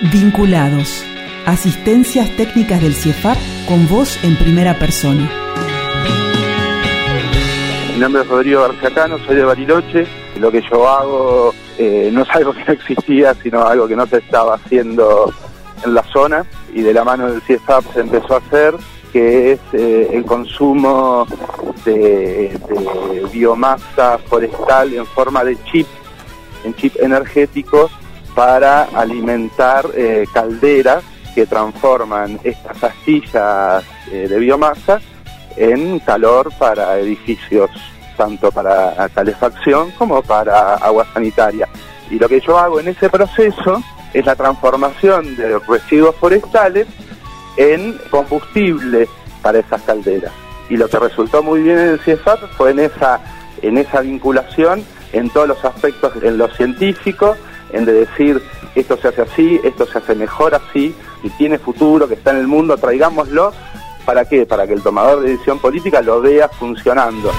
Vinculados. 0.00 1.04
Asistencias 1.46 2.28
técnicas 2.36 2.82
del 2.82 2.94
CIEFAP 2.94 3.36
con 3.68 3.86
voz 3.88 4.22
en 4.24 4.36
primera 4.36 4.78
persona. 4.78 5.30
Mi 7.92 8.00
nombre 8.00 8.22
es 8.22 8.28
Rodrigo 8.28 8.62
García 8.62 8.90
Cano, 8.90 9.18
soy 9.24 9.36
de 9.36 9.44
Bariloche. 9.44 10.06
Lo 10.40 10.50
que 10.50 10.62
yo 10.62 10.88
hago 10.88 11.54
eh, 11.78 12.10
no 12.12 12.22
es 12.22 12.30
algo 12.30 12.52
que 12.52 12.64
no 12.64 12.72
existía, 12.72 13.34
sino 13.34 13.64
algo 13.64 13.86
que 13.86 13.94
no 13.94 14.06
se 14.06 14.18
estaba 14.18 14.54
haciendo 14.54 15.32
en 15.84 15.94
la 15.94 16.02
zona 16.04 16.44
y 16.72 16.82
de 16.82 16.92
la 16.92 17.04
mano 17.04 17.30
del 17.30 17.40
CIEFAP 17.42 17.84
se 17.94 18.00
empezó 18.00 18.34
a 18.34 18.38
hacer, 18.38 18.74
que 19.12 19.52
es 19.52 19.60
eh, 19.74 20.10
el 20.12 20.24
consumo 20.24 21.26
de, 21.84 22.58
biomasa 23.32 24.18
forestal 24.18 24.92
en 24.92 25.06
forma 25.06 25.44
de 25.44 25.56
chip, 25.64 25.86
en 26.64 26.74
chip 26.74 26.96
energéticos 27.00 27.92
para 28.34 28.84
alimentar 28.94 29.86
eh, 29.94 30.26
calderas 30.32 31.04
que 31.34 31.46
transforman 31.46 32.38
estas 32.44 32.82
astillas 32.82 33.84
de 34.10 34.38
biomasa 34.38 35.00
en 35.56 35.98
calor 36.00 36.52
para 36.58 36.98
edificios, 36.98 37.70
tanto 38.16 38.52
para 38.52 39.08
calefacción 39.08 39.90
como 39.92 40.22
para 40.22 40.74
agua 40.74 41.06
sanitaria. 41.12 41.68
Y 42.10 42.18
lo 42.18 42.28
que 42.28 42.40
yo 42.40 42.58
hago 42.58 42.80
en 42.80 42.88
ese 42.88 43.08
proceso 43.08 43.82
es 44.12 44.24
la 44.24 44.36
transformación 44.36 45.36
de 45.36 45.58
residuos 45.58 46.14
forestales 46.16 46.86
en 47.56 47.98
combustible 48.10 49.08
para 49.42 49.58
esas 49.58 49.82
calderas. 49.82 50.32
Y 50.68 50.76
lo 50.76 50.88
que 50.88 50.98
resultó 50.98 51.42
muy 51.42 51.62
bien 51.62 51.78
en 51.78 51.88
el 51.90 52.00
CIEFAP 52.00 52.40
fue 52.56 52.70
en 52.70 52.80
esa, 52.80 53.20
en 53.62 53.78
esa 53.78 54.00
vinculación 54.00 54.84
en 55.12 55.30
todos 55.30 55.46
los 55.46 55.64
aspectos, 55.64 56.12
en 56.22 56.38
lo 56.38 56.48
científico, 56.48 57.36
en 57.74 57.84
de 57.84 57.92
decir 57.92 58.42
esto 58.74 58.96
se 58.96 59.08
hace 59.08 59.22
así, 59.22 59.60
esto 59.62 59.86
se 59.86 59.98
hace 59.98 60.14
mejor 60.14 60.54
así, 60.54 60.94
y 61.22 61.30
tiene 61.30 61.58
futuro, 61.58 62.08
que 62.08 62.14
está 62.14 62.30
en 62.30 62.38
el 62.38 62.48
mundo, 62.48 62.76
traigámoslo 62.76 63.52
¿Para 64.04 64.26
qué? 64.26 64.44
Para 64.44 64.66
que 64.66 64.74
el 64.74 64.82
tomador 64.82 65.22
de 65.22 65.30
decisión 65.30 65.58
política 65.58 66.02
lo 66.02 66.20
vea 66.20 66.48
funcionando. 66.48 67.32